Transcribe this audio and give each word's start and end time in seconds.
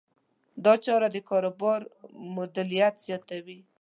دا 0.63 0.73
چاره 0.85 1.07
د 1.11 1.17
کاروبار 1.29 1.79
مولدیت 2.35 2.95
زیاتوي. 3.07 3.59